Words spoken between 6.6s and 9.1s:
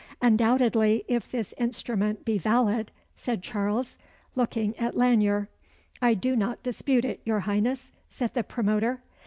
dispute it, your Highness," said the promoter.